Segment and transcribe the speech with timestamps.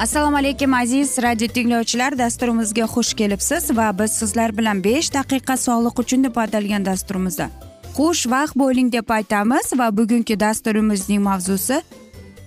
[0.00, 2.18] assalomu alaykum aziz radio tinglovchilar.
[2.18, 7.50] Dasturimizga xush kelibsiz va biz sizlar bilan besh daqiqa sog'liq uchun deb atalgan dasturimizda
[7.96, 11.82] xushvaqt bo'ling deb aytamiz va bugungi dasturimizning mavzusi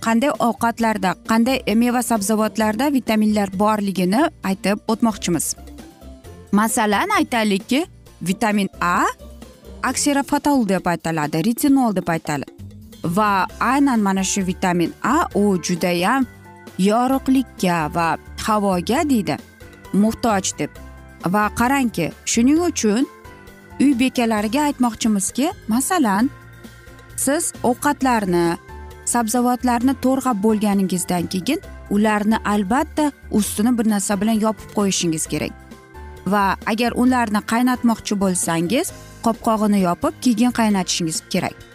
[0.05, 5.55] qanday ovqatlarda qanday meva sabzavotlarda vitaminlar borligini aytib o'tmoqchimiz.
[6.51, 7.85] Masalan aytaylikki
[8.21, 9.05] vitamin a
[9.83, 12.51] aksirafatol deb aytiladi retinol deb aytiladi
[13.17, 16.25] va aynan mana shu vitamin a u judayam
[16.79, 19.37] yorug'likka va havoga deydi.
[19.93, 20.71] Muhtoj deb.
[21.33, 23.05] Va qarangki shuning uchun
[23.79, 26.29] uy bekalariga aytmoqchimizki masalan
[27.15, 28.45] siz ovqatlarni
[29.05, 31.59] sabzavotlarni to'rg'ab bo'lganingizdan keyin
[31.95, 35.53] ularni albatta ustini bir narsa bilan yopib qo'yishingiz kerak.
[36.27, 38.91] Va agar ularni qaynatmoqchi bo'lsangiz
[39.25, 41.72] qopqog'ini yopib keyin qaynatishingiz kerak.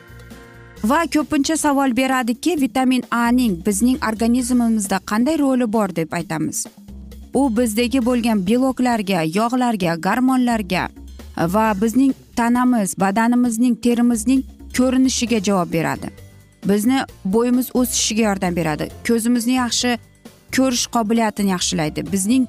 [0.85, 6.67] Va ko'pincha savol beradiki vitamin a ning bizning organizmimizda qanday roli bor deb aytamiz.
[7.35, 10.89] U bizdagi bo'lgan beloklarga yog'larga gormonlarga
[11.37, 14.43] va bizning tanamiz badanimizning terimizning
[14.77, 16.11] ko'rinishiga javob beradi.
[16.67, 18.89] Bizni bo'yimiz o'sishiga yordam beradi.
[19.09, 19.99] Ko'zimizni yaxshi
[20.57, 22.07] ko'rish qobiliyatini yaxshilaydi.
[22.13, 22.47] Bizning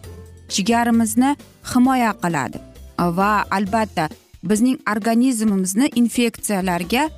[0.50, 1.36] jigarimizni
[1.74, 2.58] himoya qiladi.
[3.00, 4.10] Va albatta
[4.44, 7.10] bizning organizmimizni infeksiyalarga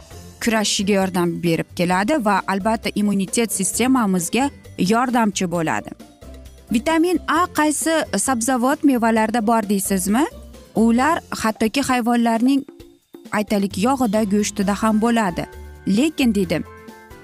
[0.44, 5.91] kurashishiga yordam berib keladi va albatta immunitet sistemamizga yordamchi bo'ladi.
[6.72, 10.25] Vitamin a qaysi sabzavot mevalarda bor deysizmi?
[10.75, 12.62] Ular hattoki hayvonlarning
[13.31, 15.46] aytaylik yog'ida go'shtida ham bo'ladi.
[15.88, 16.63] Lekin deydi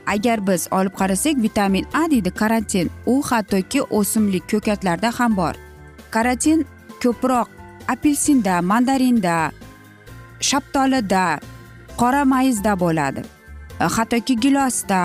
[0.08, 2.92] agar biz olib qarasak vitamin a deydi karantin.
[3.06, 5.56] U hattoki o'simlik ko'katlarda ham bor.
[6.12, 6.66] Karantin
[7.04, 7.48] ko'proq
[7.88, 9.52] apelsinda mandarinda
[10.40, 11.40] shaptolida
[12.02, 13.22] qora mayizda bo'ladi.
[13.82, 15.02] E, Hattoki gilosda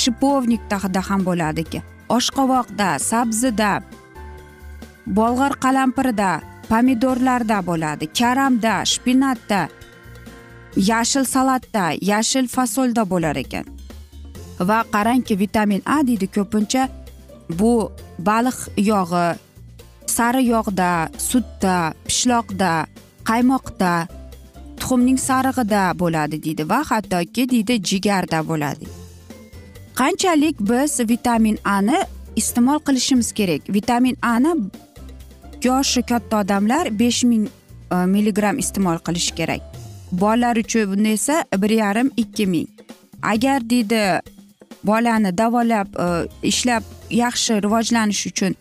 [0.00, 1.64] shipovnikda ham bo'ladi
[2.16, 3.72] oshqovoqda sabzida
[5.06, 6.30] bolg'or qalampirida
[6.70, 8.04] pomidorlarda bo'ladi.
[8.18, 9.60] Karamda shpinatda
[10.90, 13.66] yashil salatda yashil fasolda bo'lar ekan.
[14.68, 16.82] Va qarangki vitamin a deydi ko'pincha
[17.58, 17.72] bu
[18.28, 18.58] baliq
[18.90, 19.28] yog'i
[20.16, 20.90] sari yog'da
[21.28, 21.76] sutda
[22.06, 22.72] pishloqda
[23.28, 23.92] qaymoqda
[24.80, 28.86] tuxumning sarig'ida bo'ladi deydi va hattoki deydi jigarda bo'ladi.
[30.00, 31.98] Qanchalik biz vitamin ani
[32.36, 33.62] iste'mol qilishimiz kerak?
[33.68, 34.52] Vitamin ani
[35.64, 37.44] yoshi katta odamlar besh ming
[37.92, 39.60] e, milligramm iste'mol qilish kerak.
[40.12, 42.68] Bolalar uchun esa bir yarim ikki ming.
[43.22, 44.20] Agar deydi
[44.84, 46.06] bolani davolab e,
[46.42, 48.56] ishlab yaxshi rivojlanish uchun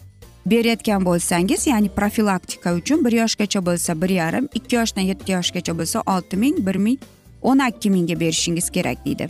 [0.46, 6.04] berayotgan bo'lsangiz ya'ni profilaktika uchun bir yoshgacha bo'lsa bir yarim ikki yoshdan yetti yoshgacha bo'lsa
[6.16, 7.00] olti ming bir ming
[7.42, 9.28] o'n ikki mingga berishingiz kerak deydi.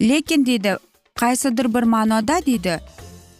[0.00, 0.76] Lekin deydi
[1.14, 2.80] qaysidir bir ma'noda deydi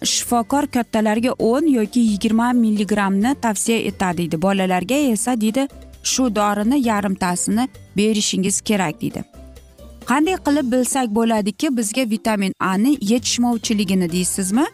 [0.03, 4.43] shifokor kattalarga o'n yoki yigirma milligrammni tavsiya etadi deydi.
[4.43, 5.69] Bolalarga esa deydi
[6.03, 9.25] shu dorini yarimtasini berishingiz kerak deydi.
[10.07, 14.67] Qanday qilib bilsak bo'ladiki bizga vitamin a ni yetishmovchiligini deysizmi?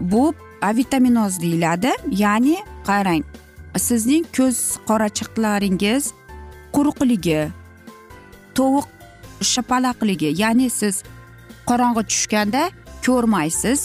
[0.00, 1.92] Bu avitaminoz deyiladi
[2.24, 2.56] ya'ni
[2.88, 3.24] qarang
[3.86, 6.04] sizning ko'z qorachiqlaringiz
[6.74, 7.40] quruqligi
[8.56, 8.86] tovuq
[9.52, 11.02] shapalaqligi ya'ni siz
[11.68, 12.62] qorong'i tushganda
[13.06, 13.80] ko'rmaysiz.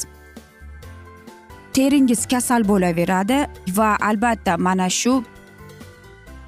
[1.73, 3.39] Teringiz kasal bo'laveradi
[3.77, 5.13] va albatta mana shu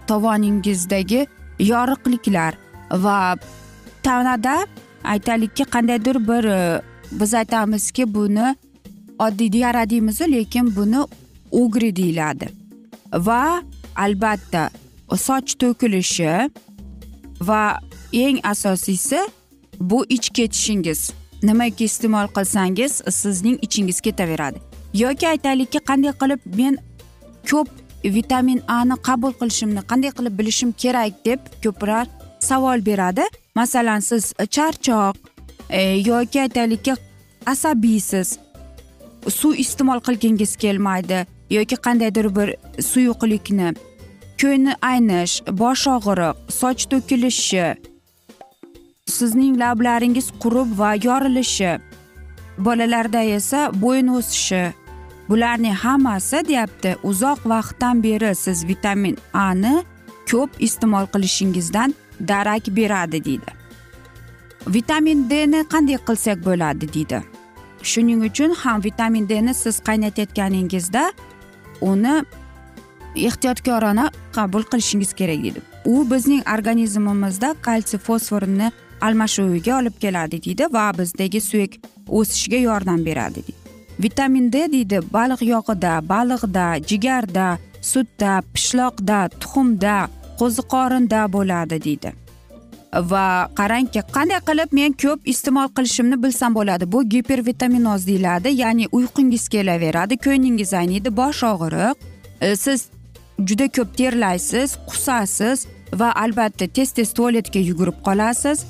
[0.08, 1.22] tovoningizdagi
[1.72, 2.54] yoriqliklar
[3.04, 3.18] va
[4.04, 4.56] tanada
[5.04, 6.46] aytaylikki qandaydir bir
[7.20, 8.56] biz aytamizki buni
[9.20, 11.02] oddiy diara deymizu lekin buni
[11.52, 12.50] ugri deyiladi.
[13.14, 13.62] Va
[13.96, 14.70] albatta
[15.18, 16.50] soch to'kilishi
[17.42, 17.80] va
[18.14, 19.20] eng asosiysi
[19.80, 21.12] bu ich ketishingiz.
[21.44, 24.60] Nimaki iste'mol qilsangiz sizning ichingiz ketaveradi.
[24.94, 26.78] Yoki aytaylikki qanday qilib men
[27.50, 27.70] ko'p
[28.04, 32.08] vitamin ani qabul qilishimni qanday qilib bilishim kerak deb ko'plar
[32.40, 33.24] savol beradi.
[33.56, 35.16] Masalan siz charchoq
[35.70, 36.94] e, yoki aytaylikki
[37.46, 38.40] asabiysiz.
[39.40, 41.26] Suv iste'mol qilgingiz kelmaydi
[41.58, 42.50] yoki qandaydir bir
[42.92, 43.70] suyuqlikni
[44.42, 47.68] ko'ngli aynish bosh og'riq soch to'kilishi
[49.18, 51.74] sizning lablaringiz qurib va yorilishi
[52.60, 54.74] bolalarda esa bo'yin o'sishi.
[55.30, 59.84] Bularning hammasi deyapti uzoq vaqtdan beri siz vitamin a ni
[60.32, 61.94] ko'p iste'mol qilishingizdan
[62.28, 63.52] darak beradi deydi.
[64.68, 67.20] Vitamin d ni qanday qilsak bo'ladi deydi.
[67.84, 71.04] Shuning uchun ham vitamin d ni siz qaynatayotganingizda
[71.82, 72.16] uni
[73.16, 78.72] ehtiyotkorona qabul qilishingiz kerak deydi u bizning organizmimizda kalsiy fosforni
[79.02, 81.74] almashuviga olib keladi deydi va bizdagi suyak
[82.08, 83.54] o'sishiga yordam beradi deydi.
[84.00, 87.48] Vitamin d deydi baliq yog'ida baliqda jigarda
[87.82, 89.96] sutda pishloqda tuxumda
[90.40, 92.10] qo'ziqorinda bo'ladi deydi.
[92.94, 96.92] Va qarangki qanday qilib men ko'p iste'mol qilishimni bilsam bo'ladi?
[96.92, 101.96] Bu gipervitaminoz deyiladi ya'ni uyqungiz kelaveradi ko'nglingiz ayniydi bosh og'riq.
[102.42, 102.90] E, siz
[103.48, 108.66] juda ko'p terlaysiz qusasiz va albatta tez tez tualetga yugurib qolasiz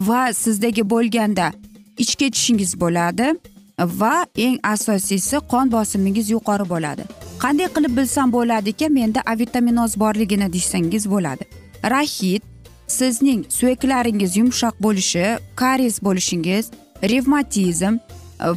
[0.00, 1.52] va sizdagi bo'lganda
[1.98, 3.34] ich ketishingiz bo'ladi
[3.78, 7.02] va eng asosiysi qon bosimingiz yuqori bo'ladi.
[7.42, 11.44] Qanday qilib bilsam bo'ladi ekan menda a vitaminoz borligini desangiz bo'ladi.
[11.94, 12.51] Raxit
[12.98, 15.24] sizning suyaklaringiz yumshoq bo'lishi
[15.60, 16.70] karies bo'lishingiz
[17.12, 18.00] revmatizm e,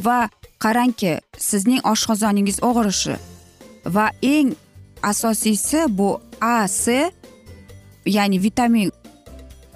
[0.06, 0.18] va
[0.64, 1.12] qarangki
[1.48, 3.16] sizning oshqozoningiz og'rishi.
[3.96, 4.54] Va eng
[5.02, 7.10] asosiysi bu a c
[8.16, 8.92] ya'ni vitamin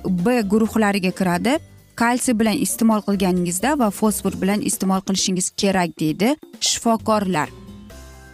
[0.05, 1.59] b guruhlariga kiradi.
[2.01, 7.49] Kalsiy bilan iste'mol qilganingizda va fosfor bilan iste'mol qilishingiz kerak deydi shifokorlar.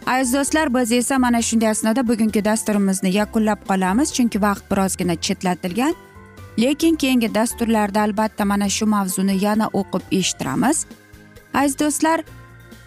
[0.07, 5.93] Aziz do'stlar biz esa mana shunday asnoda bugungi dasturimizni yakunlab qolamiz chunki vaqt birozgina chetlatilgan.
[6.59, 10.85] Lekin keyingi dasturlarda albatta mana shu mavzuni yana o'qib eshittiramiz.
[11.53, 12.23] Aziz do'stlar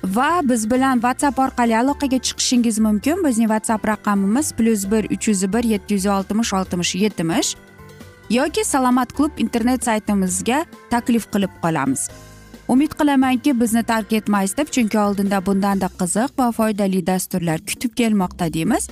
[0.05, 3.25] va biz bilan whatsapp orqali aloqaga chiqishingiz mumkin.
[3.25, 7.57] Bizning whatsapp raqamimiz plyus bir uch yuz bir yetti yuz oltmish oltmish yetmish
[8.31, 12.11] yoki salomat klub internet saytimizga taklif qilib qolamiz.
[12.69, 18.53] Umid qilamanki bizni tark etmaysiz deb chunki oldinda bundanda qiziq va foydali dasturlar kutib kelmoqda
[18.53, 18.91] deymiz.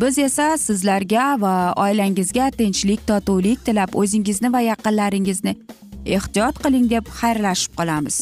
[0.00, 5.54] Biz esa sizlarga va oilangizga tinchlik totuvlik tilab o'zingizni va yaqinlaringizni
[6.16, 8.16] ehtiyot qiling deb xayrlashib qolamiz.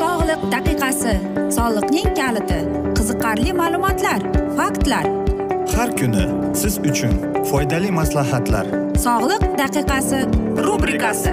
[0.00, 1.14] Sog'liq daqiqasi
[1.56, 2.60] soliqning kaliti
[2.98, 4.20] qiziqarli ma'lumotlar
[4.58, 5.08] faktlar.
[5.76, 6.26] Har kuni
[6.60, 7.14] siz uchun
[7.50, 8.66] foydali maslahatlar.
[9.06, 10.20] Sog'liq daqiqasi
[10.66, 11.32] rubrikasi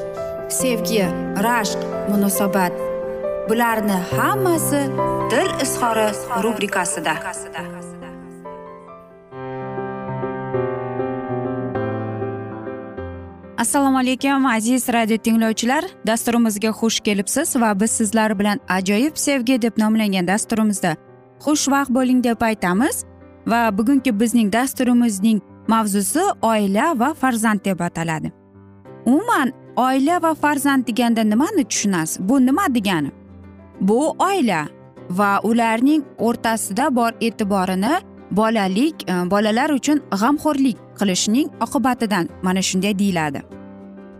[0.51, 1.05] sevgi
[1.43, 1.79] rashq
[2.09, 2.73] munosabat.
[3.49, 4.81] Bularni hammasi
[5.31, 6.07] dil izhori
[6.43, 7.13] rubrikasida.
[13.57, 15.83] Assalomu alaykum aziz radio tinglovchilar.
[16.07, 20.95] Dasturimizga xush kelibsiz va biz sizlar bilan ajoyib sevgi deb nomlangan dasturimizda
[21.45, 23.03] xushvaqt bo'ling deb aytamiz.
[23.47, 28.31] Va bugungi bizning dasturimizning mavzusi oila va farzand deb ataladi.
[29.05, 32.19] Umuman oila va farzand deganda nimani tushunasiz?
[32.29, 33.11] Bu nima degani?
[33.81, 34.67] Bu oila
[35.09, 37.93] va ularning o'rtasida bor e'tiborini
[38.31, 43.41] bolalik e, bolalar uchun g'amxo'rlik qilishning oqibatidan mana shunday deyiladi.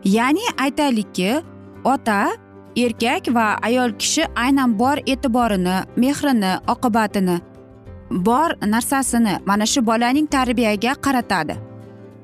[0.05, 1.41] Ya'ni aytaylikki
[1.83, 2.29] ota
[2.75, 7.37] erkak va ayol kishi aynan bor e'tiborini mehrini oqibatini
[8.11, 11.55] bor narsasini mana shu bolaning tarbiyaga qaratadi.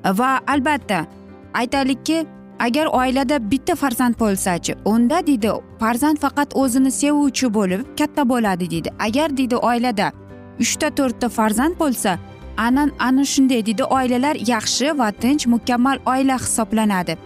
[0.04, 1.06] Va albatta
[1.54, 2.26] aytaylikki
[2.58, 5.50] agar oilada bitta farzand bo'lsachi unda deydi
[5.80, 8.90] farzand faqat o'zini sevuvchi bo'lib katta bo'ladi deydi.
[8.98, 10.12] Agar deydi oilada
[10.60, 12.18] uchta to'rtta farzand bo'lsa
[12.56, 17.16] anan ana shunday deydi oilalar yaxshi va tinch mukammal oila hisoblanadi.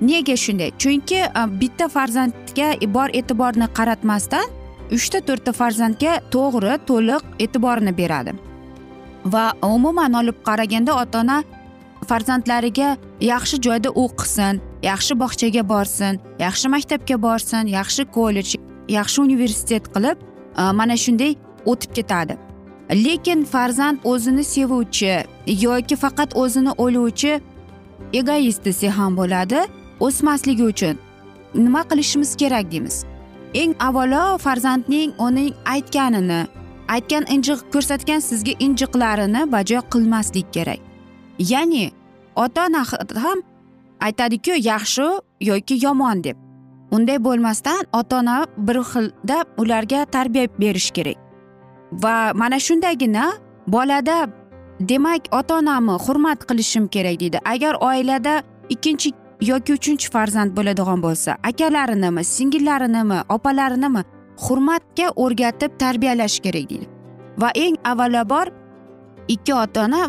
[0.00, 0.70] Nega shunday?
[0.78, 4.46] Chunki e, bitta farzandga bor e'tiborni qaratmasdan
[4.96, 8.32] uchta to'rtta farzandga to'g'ri to'liq e'tiborini beradi.
[9.32, 11.42] Va umuman olib qaraganda ota ona
[12.08, 12.96] farzandlariga
[13.32, 18.56] yaxshi joyda o'qisin yaxshi bog'chaga borsin yaxshi maktabga borsin yaxshi kollej
[18.88, 20.16] yaxshi universitet qilib
[20.58, 21.32] e, mana shunday
[21.66, 22.36] o'tib ketadi.
[22.90, 27.40] Lekin farzand o'zini sevuvchi yoki faqat o'zini o'ylovchi
[28.12, 29.60] egoist desak ham bo'ladi
[30.00, 30.96] o'smasligi uchun
[31.54, 33.04] nima qilishimiz kerak deymiz.
[33.54, 36.40] Eng avvalo farzandning uning aytganini
[36.88, 40.80] aytgan injiq ko'rsatgan sizga injiqlarini bajo qilmaslik kerak.
[41.38, 41.90] Ya'ni
[42.36, 42.82] ota ona
[43.24, 43.38] ham
[44.00, 45.06] aytadiku yaxshi
[45.40, 46.36] yoki yomon deb.
[46.90, 51.16] Unday bo'lmasdan ota ona bir xilda ularga tarbiya berish kerak.
[51.92, 53.32] Va mana shundagina
[53.66, 54.28] bolada
[54.80, 57.38] demak ota onamni hurmat qilishim kerak deydi.
[57.44, 64.02] Agar oilada ikkinchi yoki uchinchi farzand bo'ladigan bo'lsa akalarinimi singillarinimi opalarinimi
[64.44, 66.86] hurmatga o'rgatib tarbiyalash kerak deydi.
[67.38, 68.46] Va eng avvalambor
[69.28, 70.02] ikki ota ona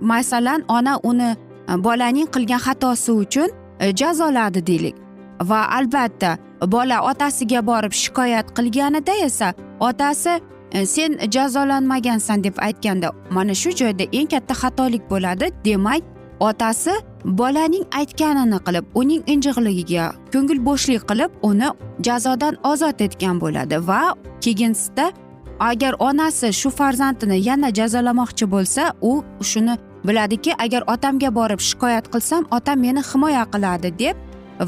[0.00, 1.36] masalan ona uni
[1.68, 3.48] Э, bolaning qilgan xatosi uchun
[3.80, 4.96] e, jazoladi deylik.
[5.40, 10.40] Va albatta bola otasiga borib shikoyat qilganida esa otasi
[10.72, 16.02] e, sen jazolanmagansan deb aytganda mana shu joyda eng katta xatolik bo'ladi demak
[16.40, 16.94] otasi
[17.24, 21.68] bolaning aytganini qilib uning injiqligiga ko'ngil bo'shlik qilib uni
[22.06, 23.76] jazodan ozod etgan bo'ladi.
[23.88, 24.02] Va
[24.44, 25.12] keyinsida
[25.60, 29.12] agar onasi shu farzandini yana jazolamoqchi bo'lsa u
[29.50, 29.74] shuni
[30.06, 34.16] biladiki agar otamga borib shikoyat qilsam otam meni himoya qiladi deb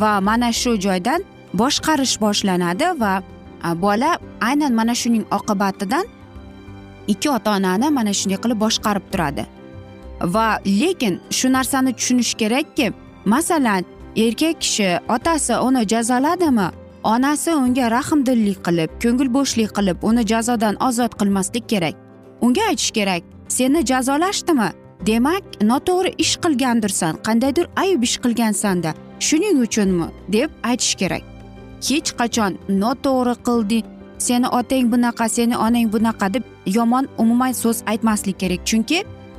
[0.01, 1.21] va mana shu joydan
[1.61, 3.15] boshqarish boshlanadi va
[3.85, 4.19] bola
[4.49, 6.05] aynan mana shuning oqibatidan
[7.13, 9.45] ikki ota onani mana shunday qilib boshqarib turadi.
[10.35, 10.47] Va
[10.81, 12.93] lekin shu narsani tushunish kerakki
[13.25, 13.83] masalan
[14.17, 16.69] erkak kishi otasi uni jazoladimi
[17.05, 21.95] onasi unga rahmdillik qilib ko'ngil bo'shlik qilib uni jazodan ozod qilmaslik kerak.
[22.41, 24.71] Unga aytish kerak seni jazolashdimi?
[25.07, 28.95] Demak noto'g'ri ish qilgandirsan qandaydir ayb ish qilgansanda
[29.27, 31.25] shuning uchunmi deb aytish kerak.
[31.89, 32.53] Hech qachon
[32.83, 33.87] noto'g'ri qilding
[34.19, 38.61] seni otang bunaqa seni onang bunaqa deb yomon umuman so'z aytmaslik kerak.
[38.69, 38.99] Chunki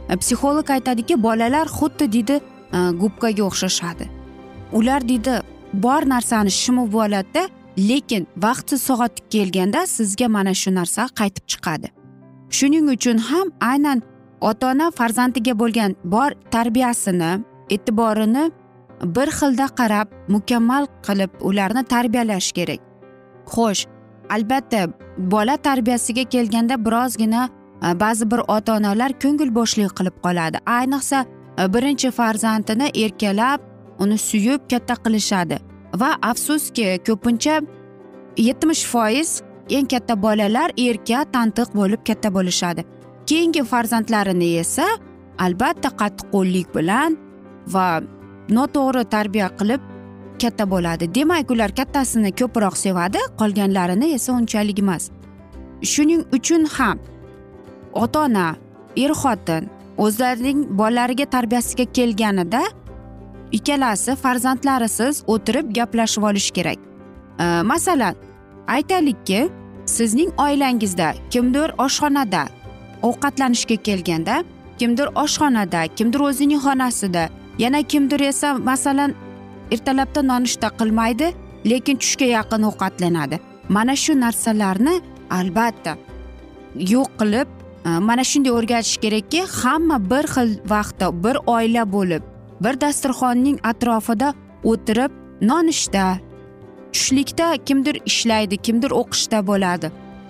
[0.09, 2.35] e, psixolog aytadiki bolalar xuddi deydi
[2.77, 4.05] e, gubkaga o'xshashadi.
[4.77, 5.41] Ular deydi
[5.73, 7.43] bor narsani shimib oladida
[7.77, 11.87] lekin vaqti soati kelganda sizga mana shu narsa qaytib chiqadi.
[12.57, 14.01] Shuning uchun ham aynan
[14.41, 17.31] ota ona farzandiga bo'lgan bor tarbiyasini
[17.75, 18.51] e'tiborini
[19.15, 22.79] bir xilda qarab mukammal qilib ularni tarbiyalash kerak.
[23.53, 23.85] Xo'sh
[24.29, 24.81] albatta
[25.17, 27.49] bola tarbiyasiga kelganda birozgina
[27.85, 30.57] e, ba'zi bir ota onalar ko'ngil bo'shlik qilib qoladi.
[30.77, 33.59] Ayniqsa e, birinchi farzandini erkalab
[33.99, 35.57] uni suyib katta qilishadi.
[36.01, 37.61] Va afsuski ko'pincha
[38.37, 42.85] yetmish foiz eng katta bolalar erka tantiq bo'lib katta bo'lishadi.
[43.29, 44.87] Keyingi farzandlarini esa
[45.45, 47.17] albatta qattiqqo'llik bilan
[47.73, 47.87] va
[48.57, 49.81] noto'g'ri tarbiya qilib
[50.41, 51.05] katta bo'ladi.
[51.15, 55.03] Demak ular kattasini ko'proq sevadi qolganlarini esa unchalik emas.
[55.91, 56.97] Shuning uchun ham
[57.93, 58.47] ota ona
[59.03, 62.61] er xotin o'zlarining bolalariga tarbiyasiga kelganida
[63.57, 66.79] ikkalasi farzandlarisiz o'tirib gaplashib olish kerak.
[67.39, 68.15] E, masalan
[68.67, 69.49] aytaylikki
[69.85, 72.43] sizning oilangizda kimdir oshxonada
[73.07, 74.43] ovqatlanishga kelganda
[74.79, 77.23] kimdir oshxonada kimdir o'zining xonasida
[77.63, 79.11] yana kimdir esa masalan
[79.71, 81.27] ertalabda nonushta qilmaydi
[81.65, 83.39] lekin tushga yaqin ovqatlanadi.
[83.69, 84.95] Mana shu narsalarni
[85.29, 85.93] albatta
[86.93, 87.47] yo'q qilib
[87.85, 92.23] e, mana shunday o'rgatish kerakki hamma bir xil vaqtda bir oila bo'lib
[92.63, 94.33] bir dasturxonning atrofida
[94.71, 95.11] o'tirib
[95.49, 96.05] nonushta
[96.93, 99.87] tushlikda kimdir ishlaydi kimdir o'qishda bo'ladi.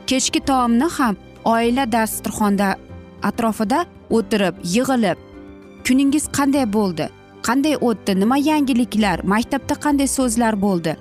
[0.10, 2.76] Kechki taomni ham oila dasturxonda
[3.24, 5.18] atrofida o'tirib yig'ilib
[5.86, 7.10] kuningiz qanday bo'ldi?
[7.48, 8.20] Qanday o'tdi?
[8.20, 9.24] Nima yangiliklar?
[9.34, 10.96] Maktabda qanday so'zlar bo'ldi?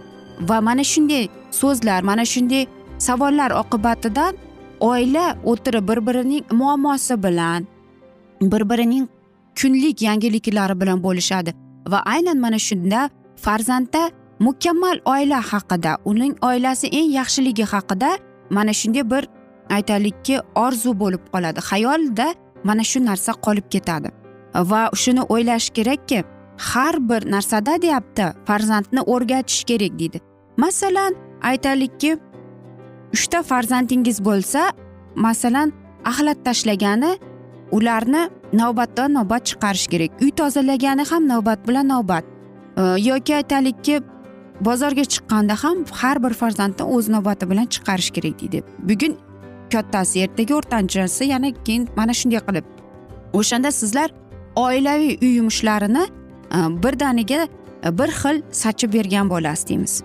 [0.48, 1.28] Va mana shunday
[1.60, 2.66] so'zlar mana shunday
[2.98, 4.34] savollar oqibatidan
[4.80, 7.66] oila o'tirib bir birining muammosi bilan
[8.40, 9.08] bir birining
[9.60, 11.54] kunlik yangiliklari bilan bo'lishadi.
[11.92, 18.10] Va aynan mana shunda farzandda mukammal oila haqida uning oilasi eng yaxshiligi haqida
[18.50, 19.22] mana shunday bir
[19.76, 21.60] aytaylikki orzu bo'lib qoladi.
[21.70, 22.26] Xayolda
[22.64, 24.10] mana shu narsa qolib ketadi.
[24.70, 26.24] Va shuni o'ylash kerakki
[26.70, 30.18] har bir narsada deyapti farzandni o'rgatish kerak deydi.
[30.56, 32.18] Masalan aytaylikki
[33.14, 34.72] uchta farzandingiz bo'lsa
[35.14, 35.72] masalan
[36.04, 37.12] axlat tashlagani
[37.72, 40.10] ularni navbatdan navbat chiqarish kerak.
[40.22, 42.24] Uy tozalagani ham navbat bilan navbat.
[43.08, 44.00] Yoki aytaylikki
[44.60, 48.62] bozorga chiqqanda ham har bir farzandni o'z navbati bilan chiqarish kerak deydi.
[48.88, 49.12] Bugun
[49.74, 52.64] kattasi ertaga o'rtanchasi yana keyin mana shunday qilib.
[53.32, 54.10] O'shanda sizlar
[54.56, 56.04] oilaviy uy yumushlarini
[56.56, 57.48] e, birdaniga
[57.84, 60.02] e, bir xil sachib bergan bo'lasiz deymiz.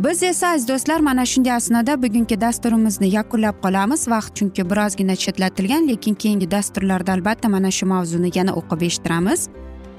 [0.00, 4.08] Biz esa aziz do'stlar mana shunday asnoda bugungi dasturimizni yakunlab qolamiz.
[4.08, 9.48] Vaqt chunki birozgina chetlatilgan lekin keyingi dasturlarda albatta mana shu mavzuni yana o'qib eshittiramiz.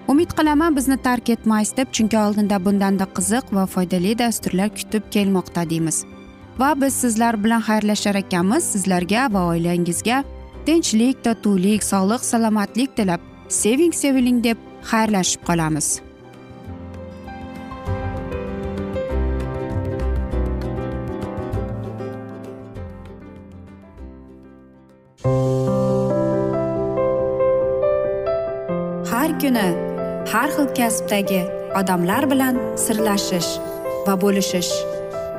[0.08, 5.70] Umid qilaman bizni tark etmaysiz deb chunki oldinda bundanda qiziq va foydali dasturlar kutib kelmoqda
[5.70, 6.06] deymiz.
[6.60, 8.64] Va biz sizlar bilan xayrlashar ekanmiz.
[8.74, 10.24] Sizlarga va oilangizga
[10.66, 14.58] tinchlik totuvlik sog'lik salomatlik tilab seving seviling deb
[14.92, 15.88] xayrlashib qolamiz.
[29.12, 29.68] Har kuni
[30.32, 31.42] har xil kasbdagi
[31.80, 33.52] odamlar bilan sirlashish
[34.08, 34.95] va bo'lishish.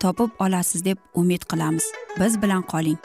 [0.00, 1.84] topib olasiz deb umid qilamiz.
[2.20, 2.98] Biz bilan qoling.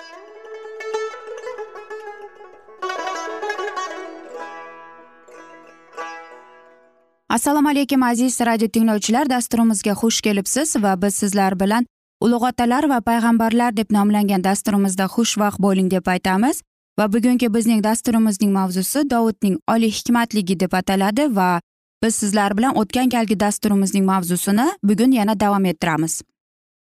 [7.30, 9.30] Assalomu alaykum aziz radio tinglovchilar.
[9.30, 11.86] Dasturimizga xush kelibsiz va biz sizlar bilan
[12.22, 16.62] ulug' otalar va payg'ambarlar deb nomlangan dasturimizda xushvaqt bo'ling deb aytamiz.
[17.00, 21.62] Va bugungi bizning dasturimizning mavzusi dovudning oliy hikmatligi deb ataladi va
[22.04, 26.22] biz sizlar bilan o'tgan galgi dasturimizning mavzusini bugun yana davom ettiramiz.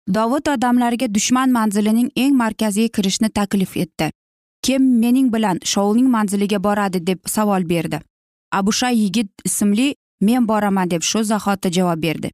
[0.08, 4.10] Dovud odamlarga dushman manzilining eng markaziga kirishni taklif etdi.
[4.62, 8.00] Kim mening bilan shoulning manziliga boradi deb savol berdi.
[8.52, 12.30] Abushay yigit ismli men boraman deb shu zahoti javob berdi.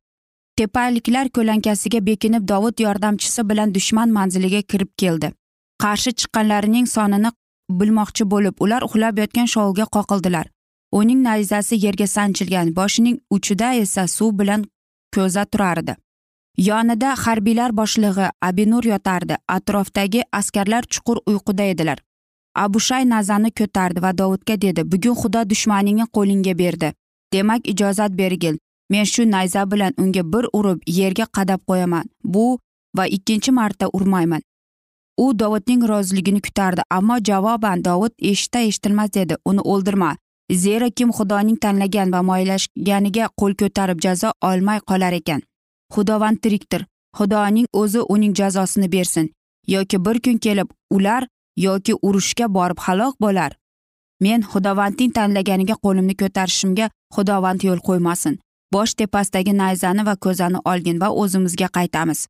[0.56, 5.32] Tepaliklar ko'lankasiga bekinib dovud yordamchisi bilan dushman manziliga kirib keldi.
[5.82, 7.30] Qarshi chiqqanlarining sonini
[7.70, 10.46] bilmoqchi bo'lib ular uxlab yotgan shovulga qoqildilar.
[10.92, 14.64] Uning nayzasi yerga sanchilgan boshining uchida esa suv bilan
[15.14, 15.96] ko'za turardi.
[16.60, 19.36] Yonida harbiylar boshlig'i abinur yotardi.
[19.48, 21.98] Atrofdagi askarlar chuqur uyquda edilar.
[22.54, 26.92] Abushay nazani ko'tardi va dovudga dedi bugun xudo dushmaningni qo'lingga berdi.
[27.32, 28.58] Demak ijozat bergil.
[28.90, 32.04] Men shu nayza bilan unga bir urib yerga qadab qo'yaman.
[32.24, 32.58] Bu
[32.96, 34.42] va ikkinchi marta urmayman.
[35.16, 40.16] U dovudning roziligini kutardi ammo javoban dovud eshita eshitilmas dedi uni o'ldirma.
[40.52, 45.40] Zero kim xudoning tanlagan va moylashganiga qo'l ko'tarib jazo olmay qolar ekan.
[45.94, 46.86] Xudovand tirikdir.
[47.18, 49.30] Xudoning o'zi uning jazosini bersin.
[49.66, 51.26] Yoki bir kun kelib ular
[51.56, 53.56] yoki urushga borib halok bo'lar.
[54.20, 58.38] Men xudovandning tanlaganiga qo'limni ko'tarishimga xudovand yo'l qo'ymasin.
[58.72, 62.26] Bosh tepasidagi nayzani va ko'zani olgin va o'zimizga qaytamiz.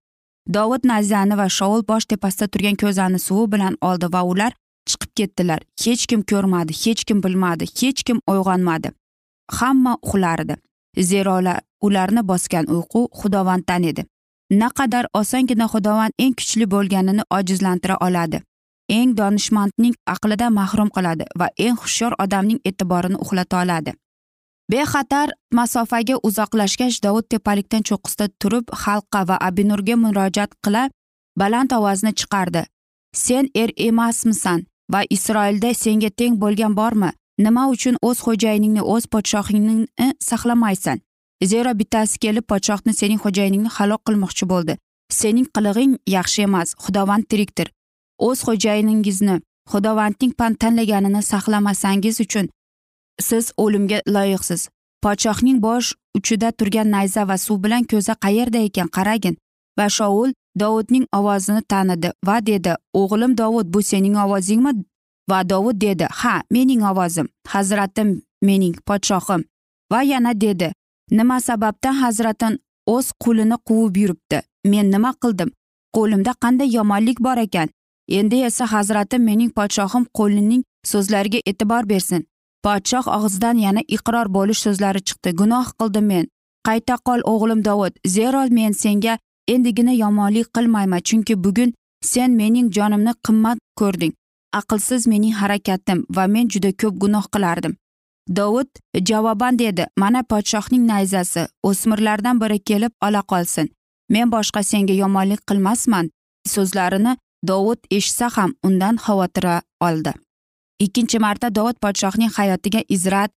[0.54, 4.52] Dovud nayzani va shoul bosh tepasida turgan ko'zani suvi bilan oldi va ular
[4.88, 5.60] chiqib ketdilar.
[5.84, 8.88] Hech kim ko'rmadi hech kim bilmadi hech kim uyg'onmadi.
[9.58, 10.56] Hamma uxlardi
[10.98, 11.40] zero
[11.80, 14.04] ularni bosgan uyqu xudovanddan edi.
[14.50, 18.42] Naqadar osongina xudovand eng kuchli bo'lganini ojizlantira oladi.
[18.88, 23.92] Eng donishmandning aqlidan mahrum qiladi va eng hushyor odamning e'tiborini uxlata oladi.
[24.70, 30.82] Bexatar masofaga uzoqlashgach dovud tepalikdan cho'qqisida turib xalqqa va abinurga murojaat qila
[31.40, 32.62] baland ovozini chiqardi.
[33.24, 34.60] Sen er emasmisan
[34.92, 37.10] va isroilda senga teng bo'lgan bormi?
[37.44, 40.98] Nima uchun o'z xo'jayiningni o'z podshohingni saqlamaysan?
[41.50, 44.74] Zero bittasi kelib podshohni sening xo'jayiningni halok qilmoqchi bo'ldi.
[45.20, 47.68] Sening qilig'ing yaxshi emas xudovand tirikdir.
[48.28, 49.36] O'z xo'jayiningizni
[49.72, 52.46] xudovandning tanlaganini saqlamasangiz uchun
[53.28, 54.68] siz o'limga loyiqsiz.
[55.04, 59.36] Podshohning bosh uchida turgan nayza va suv bilan ko'za qayerda ekan qaragin.
[59.78, 64.72] Va shoul dovudning ovozini tanidi va dedi o'g'lim dovud bu sening ovozingmi?
[65.30, 69.44] Va dovud dedi ha mening ovozim hazratim mening podshohim.
[69.92, 70.72] Va yana dedi
[71.10, 74.38] nima sababdan hazratim o'z qulini quvib yuribdi?
[74.64, 75.50] Men nima qildim?
[75.96, 77.68] Qo'limda qanday yomonlik bor ekan?
[78.18, 82.26] Endi esa hazratim mening podshohim qo'lining so'zlariga e'tibor bersin.
[82.64, 85.30] Podshoh og'zidan yana iqror bo'lish so'zlari chiqdi.
[85.40, 86.24] Gunoh qildim men.
[86.66, 87.92] Qayta qol o'g'lim dovud.
[88.16, 91.70] Zero men senga endigina yomonlik qilmayman chunki bugun
[92.12, 94.12] sen mening jonimni qimmat ko'rding.
[94.52, 97.74] Aqlsiz mening harakatim va men juda ko'p gunoh qilardim.
[98.36, 98.70] Dovud
[99.08, 103.66] javoban dedi mana podshohning nayzasi o'smirlardan biri kelib ola qolsin.
[104.08, 106.10] Men boshqa senga yomonlik qilmasman
[106.54, 107.16] so'zlarini
[107.50, 110.12] dovud eshitsa ham undan xavotira oldi.
[110.84, 113.30] Ikkinchi marta dovud podshohning hayotiga izrat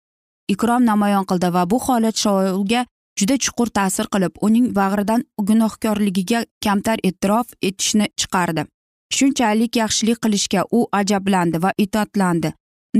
[0.54, 2.86] ikrom namoyon qildi va bu holat shoulga
[3.20, 8.66] juda chuqur ta'sir qilib uning bag'ridan gunohkorligiga kamtar e'tirof etishni chiqardi.
[9.18, 12.54] Shunchalik yaxshilik qilishga u ajablandi va itoatlandi.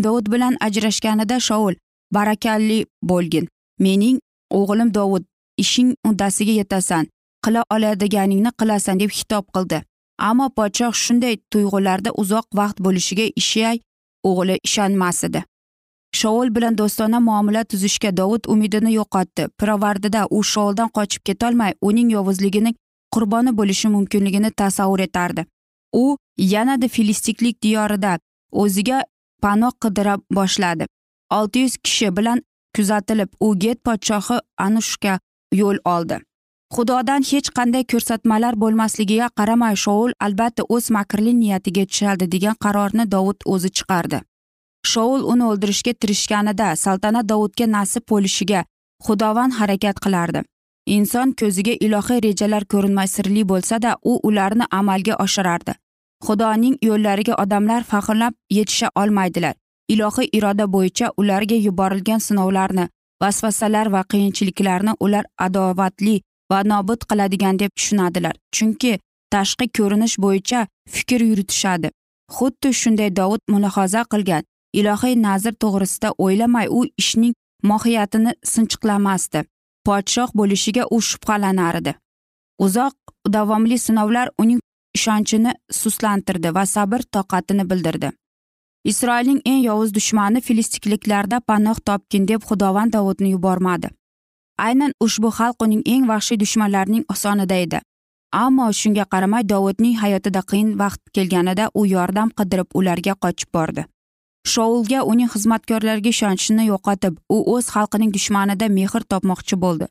[0.04, 1.74] Dovud bilan ajrashganida shoul
[2.14, 3.48] barakalli bo'lgin
[3.80, 4.20] mening
[4.60, 5.24] o'g'lim dovud
[5.64, 7.08] ishing uddasiga yetasan
[7.46, 9.82] qila oladiganingni qilasan deb xitob qildi.
[10.30, 13.78] Ammo podshoh shunday tuyg'ularda uzoq vaqt bo'lishiga ishay
[14.30, 15.44] o'g'li ishonmas edi
[16.14, 19.48] shoul bilan do'stona muomala tuzishga dovud umidini yo'qotdi.
[19.60, 22.76] Pirovardida u shouldan qochib ketolmay uning yovuzligining
[23.16, 25.46] qurboni bo'lishi mumkinligini tasavvur etardi.
[25.94, 28.20] U yanada filistiklik diyorida
[28.52, 29.04] o'ziga
[29.42, 30.86] panoh qidira boshladi.
[31.32, 32.42] Olti yuz kishi bilan
[32.76, 35.20] kuzatilib u get podshohi anushga
[35.62, 36.18] yo'l oldi.
[36.76, 43.40] Xudodan hech qanday ko'rsatmalar bo'lmasligiga qaramay shoul albatta o'z makrli niyatiga tushadi degan qarorni dovud
[43.54, 44.20] o'zi chiqardi.
[44.92, 48.64] Shoul uni o'ldirishga tirishganida saltanat dovudga nasib bo'lishiga
[49.06, 50.42] xudovand harakat qilardi.
[50.86, 55.74] Inson ko'ziga ilohiy rejalar ko'rinmay sirli bo'lsada u ularni amalga oshirardi.
[56.26, 59.56] Xudoning yo'llariga odamlar faxrlab yetisha olmaydilar.
[59.94, 62.86] Ilohiy iroda bo'yicha ularga yuborilgan sinovlarni
[63.22, 66.16] vasvasalar va qiyinchiliklarni ular adovatli
[66.52, 68.36] va nobud qiladigan deb tushunadilar.
[68.56, 68.94] Chunki
[69.34, 71.92] tashqi ko'rinish bo'yicha fikr yuritishadi.
[72.38, 74.44] Xuddi shunday dovud mulohaza qilgan.
[74.80, 77.34] Ilohiy nazr to'g'risida o'ylamay u ishning
[77.70, 79.44] mohiyatini sinchiqlamasdi.
[79.88, 81.94] Podshoh bo'lishiga u shubhalanardi
[82.60, 82.96] uzoq
[83.36, 84.60] davomli sinovlar uning
[84.98, 88.12] ishonchini suslantirdi va sabr toqatini bildirdi.
[88.92, 93.90] Isroilning eng yovuz dushmani filistikliklarda panoh topgin deb xudovand davudni yubormadi.
[94.58, 97.80] Aynan ushbu xalq uning eng vahshiy dushmanlarining osonida edi.
[98.44, 103.86] Ammo shunga qaramay dovudning hayotida qiyin vaqt kelganida u yordam qidirib ularga qochib bordi.
[104.52, 109.88] Shoulga uning xizmatkorlariga ishonchini yo'qotib u o'z xalqining dushmanida mehr topmoqchi bo'ldi.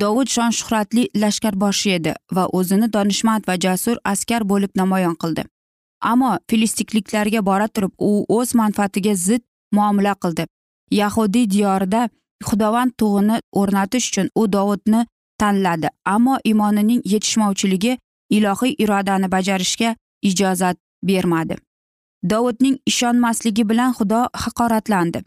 [0.00, 5.44] Dovud shon shuhratli lashkarboshi edi va o'zini donishmand va jasur askar bo'lib namoyon qildi.
[6.10, 10.44] Ammo filistikliklarga bora turib u o'z manfaatiga zid muomala qildi.
[11.00, 12.08] Yahudiy diyorida
[12.48, 15.06] xudovand tug'ini o'rnatish uchun u dovudni
[15.40, 17.98] tanladi ammo imonining yetishmovchiligi
[18.36, 21.56] ilohiy irodani bajarishga ijozat bermadi.
[22.30, 25.22] Dovudning ishonmasligi bilan xudo haqoratlandi.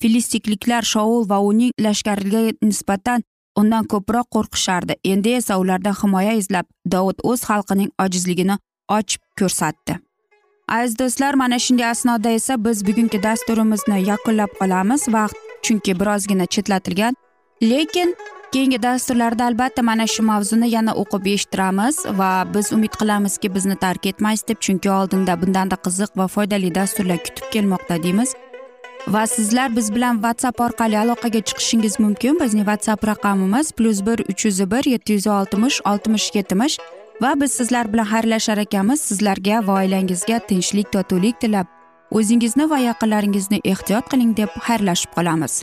[0.00, 3.22] Filistikliklar shoul va uning lashkariga nisbatan
[3.60, 4.94] undan ko'proq qo'rqishardi.
[5.12, 8.56] Endi esa ulardan himoya izlab dovud o'z xalqining ojizligini
[8.98, 9.98] ochib ko'rsatdi.
[10.78, 15.08] Aziz do'stlar mana shunday asnoda esa biz bugungi dasturimizni yakunlab qolamiz.
[15.16, 17.14] Vaqt chunki birozgina chetlatilgan.
[17.62, 18.14] Lekin
[18.52, 24.06] keyingi dasturlarda albatta mana shu mavzuni yana o'qib eshittiramiz va biz umid qilamizki bizni tark
[24.10, 28.34] etmaysiz deb chunki oldinda bundanda qiziq va foydali dasturlar kutib kelmoqda deymiz.
[29.14, 32.40] Va sizlar biz bilan whatsapp orqali aloqaga chiqishingiz mumkin.
[32.42, 36.78] Bizning whatsapp raqamimiz plyus bir uch yuz bir yetti yuz oltmish oltmish yetmish
[37.22, 39.00] va biz sizlar bilan xayrlashar ekanmiz.
[39.00, 41.66] Sizlarga va oilangizga tinchlik totuvlik tilab
[42.10, 45.62] o'zingizni va yaqinlaringizni ehtiyot qiling deb xayrlashib qolamiz.